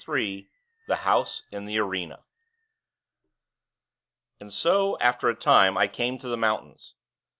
III 0.11 0.49
THE 0.87 0.95
HOUSE 0.95 1.43
IN 1.51 1.65
THE 1.65 1.77
ARENA 1.77 2.23
And 4.39 4.51
so, 4.51 4.97
after 4.97 5.29
a 5.29 5.35
time, 5.35 5.77
I 5.77 5.87
came 5.87 6.17
to 6.17 6.27
the 6.27 6.35
mountains. 6.35 6.95